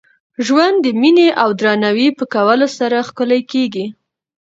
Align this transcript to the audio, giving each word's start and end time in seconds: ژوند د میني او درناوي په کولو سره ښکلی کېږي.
ژوند 0.45 0.77
د 0.81 0.87
میني 1.01 1.27
او 1.41 1.49
درناوي 1.59 2.07
په 2.17 2.23
کولو 2.33 2.67
سره 2.79 2.97
ښکلی 3.07 3.41
کېږي. 3.51 3.85